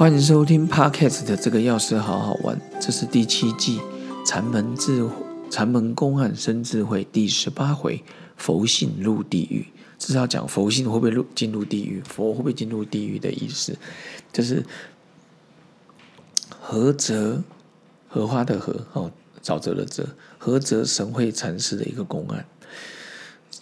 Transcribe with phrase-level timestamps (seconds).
[0.00, 3.78] 欢迎收听 Podcast 的这个钥匙好好玩，这是第七季
[4.24, 5.06] 禅门智
[5.50, 8.02] 禅门公案生智慧第十八回
[8.34, 9.66] 佛性入地狱，
[9.98, 13.76] 这是要讲佛性会不会入进入地狱，佛会不会进入地狱的意思，
[14.32, 14.64] 就是
[16.66, 17.42] 菏泽
[18.08, 20.08] 荷花的荷哦，沼泽的泽，
[20.42, 22.46] 菏泽神会禅师的一个公案。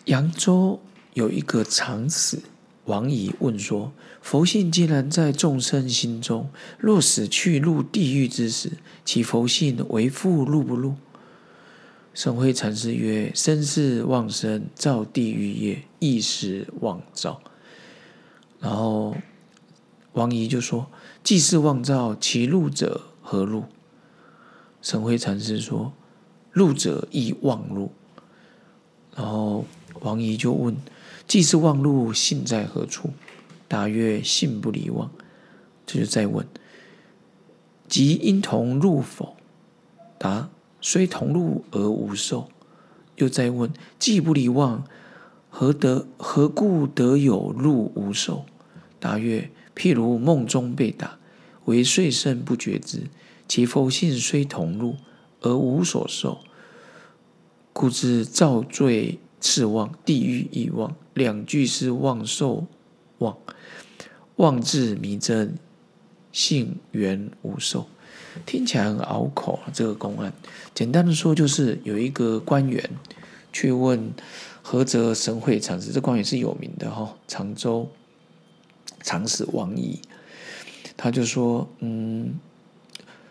[0.05, 0.81] 扬州
[1.15, 2.41] 有一个长死。
[2.89, 3.93] 王仪问说
[4.23, 6.49] ：“佛性既然在众生心中，
[6.79, 8.73] 若死去入地狱之时，
[9.05, 10.95] 其佛性为复入不入？”
[12.15, 17.43] 神会禅师曰：“身是妄生，造地狱业，亦是妄造。”
[18.59, 19.15] 然后
[20.15, 20.91] 王仪就说
[21.23, 23.65] ：“既是妄造，其入者何入？”
[24.81, 25.93] 神会禅师说
[26.51, 27.93] ：“入者亦妄入。”
[29.15, 29.67] 然后
[30.01, 30.75] 王仪就问。
[31.29, 33.11] 既是忘路，性在何处？
[33.69, 35.11] 答曰：性不离忘。
[35.85, 36.47] 这就再问：
[37.87, 39.37] 即因同入否？
[40.19, 40.49] 答：
[40.81, 42.49] 虽同入而无受。
[43.17, 44.85] 又再问：既不离忘，
[45.51, 48.47] 何得何故得有入无受？
[48.99, 51.19] 答曰：譬如梦中被打，
[51.67, 53.03] 为睡甚不觉之，
[53.47, 54.97] 其否性虽同入
[55.43, 56.39] 而无所受，
[57.75, 59.19] 故知造罪。
[59.41, 62.67] 次妄，地狱亦妄，两句是妄受
[63.19, 63.37] 妄，
[64.37, 65.57] 妄字迷真，
[66.33, 67.87] 性缘无受，
[68.45, 69.71] 听起来很拗口啊。
[69.73, 70.33] 这个公案，
[70.75, 72.91] 简单的说，就是有一个官员
[73.53, 74.13] 去问
[74.65, 77.89] 菏泽神会禅师，这官员是有名的哈，常州
[79.03, 80.01] 长史王仪，
[80.97, 82.35] 他就说，嗯，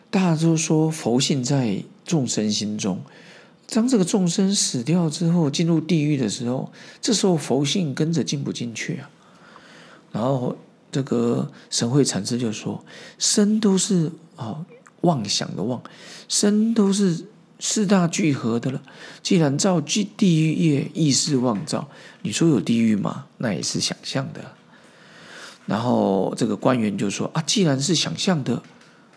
[0.09, 3.01] 大家都说佛性在众生心中。
[3.69, 9.09] 当这个众生死掉之后，进入地狱的时候，这时候佛性跟着进不进去啊？
[10.13, 10.57] 然后
[10.89, 12.83] 这个神会禅师就说
[13.19, 14.65] ：“身都是啊
[15.01, 15.83] 妄想的妄，
[16.29, 17.25] 身都是
[17.59, 18.81] 四大聚合的了。
[19.21, 21.89] 既然造地地狱业，亦是妄造。
[22.21, 23.25] 你说有地狱吗？
[23.37, 24.53] 那也是想象的。”
[25.67, 28.63] 然后这个官员就说：“啊，既然是想象的，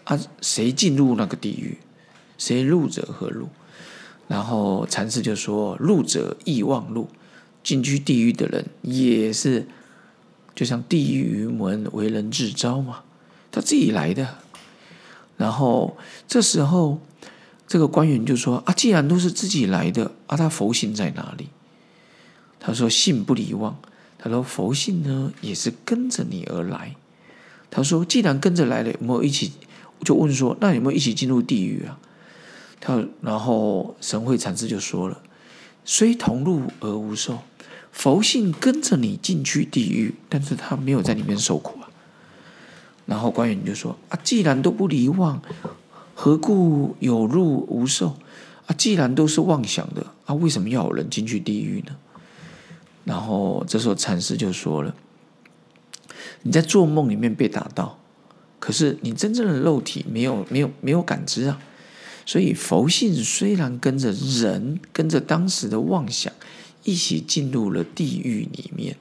[0.02, 1.78] 啊，谁进入那个地狱？
[2.36, 3.48] 谁入者何入？”
[4.30, 7.08] 然后禅师就说：“入者亦忘入，
[7.64, 9.66] 进去地狱的人也是，
[10.54, 13.02] 就像地狱门为人自招嘛，
[13.50, 14.36] 他自己来的。
[15.36, 15.96] 然后
[16.28, 17.00] 这时候，
[17.66, 21.48] 这个官员就说：‘啊，既然都是自己来的，啊，他佛性在哪里？’
[22.60, 23.76] 他说：‘性不离忘。’
[24.16, 26.94] 他说：‘佛性呢，也是跟着你而来。’
[27.68, 29.54] 他说：‘既然跟着来了，有没有一起？’
[30.06, 31.98] 就问说：‘那有没有一起进入地狱啊？’
[32.80, 35.20] 他然后神会禅师就说了
[35.84, 37.40] ：“虽同入而无受，
[37.92, 41.90] 佛性跟着你进去地狱，但是他没有在里面受苦啊。”
[43.04, 45.42] 然后官员就说：“啊，既然都不离妄，
[46.14, 48.16] 何故有入无受？
[48.66, 51.94] 啊，既然都是妄想的，啊，为什么要有人进去地狱呢？”
[53.04, 54.94] 然后这时候禅师就说了
[56.44, 57.98] ：“你在做梦里面被打到，
[58.58, 61.60] 可是你真正的肉体没有没有没有感知啊。”
[62.30, 66.32] 所以佛性虽然跟着人，跟着当时的妄想
[66.84, 68.96] 一起进入了地狱里面，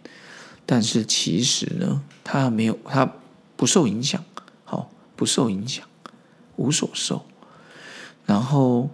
[0.66, 3.14] 但是其实呢，他没有，他
[3.56, 4.26] 不受影响，
[4.64, 5.86] 好，不受影响，
[6.56, 7.24] 无所受。
[8.26, 8.90] 然后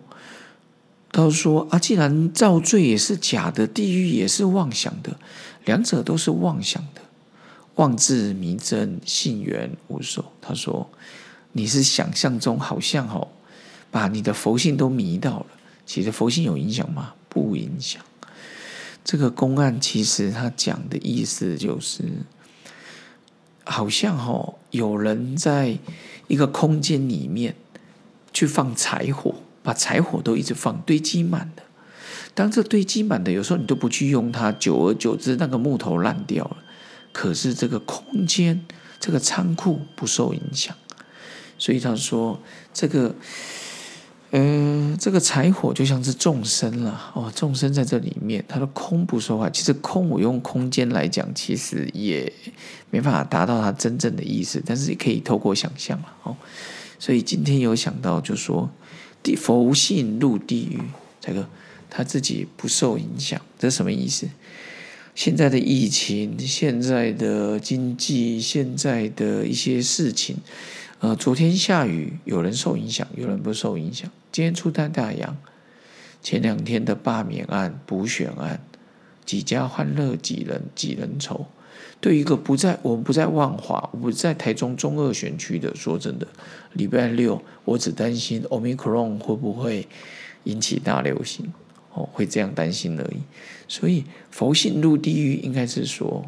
[1.13, 5.17] 他说啊，既然造罪也是假的，地狱也是妄想的，
[5.63, 6.99] 两者都是妄想的，
[7.75, 10.33] 妄自迷真，信缘无受。
[10.41, 10.89] 他说
[11.53, 13.29] 你是想象中好像哦。
[13.95, 15.45] 把你的佛性都迷到了，
[15.85, 17.13] 其实佛性有影响吗？
[17.29, 18.01] 不影响。
[19.05, 22.03] 这个公案其实他讲的意思就是，
[23.63, 25.79] 好像哈有人在
[26.27, 27.55] 一个空间里面
[28.33, 31.63] 去放柴火，把柴火都一直放堆积满的。
[32.33, 36.57] 当这堆积满的，有时候你都不去用它，久而久之那个木头烂掉了。
[37.13, 38.65] 可是这个空间，
[38.99, 40.75] 这个仓库不受影响，
[41.57, 42.41] 所以他说
[42.73, 43.15] 这个。
[44.35, 49.49] 呃，这个柴火就像是众生了哦，众生在这里面，它的空不说话。
[49.49, 52.29] 其实空，我用空间来讲，其实也
[52.91, 56.35] 没办法达到它真正的意思，但是也可以透过想象了哦。
[56.99, 58.69] 所以今天有想到，就说
[59.23, 60.81] 地佛性入地狱，
[61.21, 61.47] 这个
[61.89, 64.27] 他自己不受影响，这是什么意思？
[65.15, 70.35] 现在的疫情，现在的经济，现在的一些事情。
[70.99, 74.09] 呃，昨天下雨，有人受影响，有人不受影响。
[74.31, 75.35] 今天出太大阳，
[76.21, 78.61] 前两天的罢免案、补选案，
[79.25, 81.47] 几家欢乐几人几人愁。
[81.99, 86.25] 对一个不在我们不在万华，我不在台中中二选区的，说真的，
[86.73, 89.87] 礼拜六我只担心 Omicron 会不会
[90.45, 91.51] 引起大流行，
[91.93, 93.17] 哦，会这样担心而已。
[93.67, 96.25] 所以佛性入地狱，应该是说，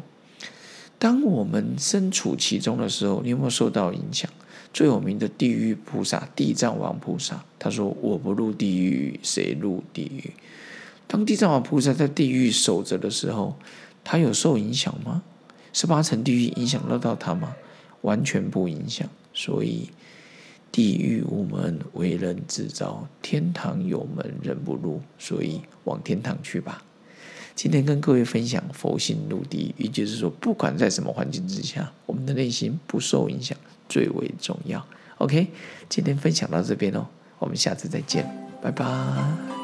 [0.98, 4.30] 当我们身处其中的时候，你有没有受到影响？
[4.78, 10.32] 最有名的地狱菩萨地藏王菩萨，他说：“我不入地狱，谁入地狱？”
[11.08, 13.56] 当地藏王菩萨在地狱守着的时候，
[14.04, 15.24] 他有受影响吗？
[15.72, 17.56] 十八层地狱影响得到他吗？
[18.02, 19.08] 完全不影响。
[19.34, 19.90] 所以，
[20.70, 25.00] 地狱无门，为人自招；天堂有门，人不入。
[25.18, 26.84] 所以，往天堂去吧。
[27.56, 33.58] 今天跟各位分享佛性入地狱，也就是说，不管在什么环境之下，我们的内心不受影响
[33.88, 34.84] 最为重要。
[35.18, 35.48] OK，
[35.88, 37.06] 今天分享到这边哦，
[37.38, 38.24] 我们下次再见，
[38.62, 39.57] 拜拜。